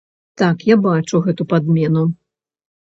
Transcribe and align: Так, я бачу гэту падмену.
Так, 0.41 0.65
я 0.73 0.77
бачу 0.87 1.23
гэту 1.27 1.49
падмену. 1.55 2.11